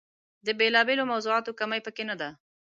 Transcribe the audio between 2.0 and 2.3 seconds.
نه ده.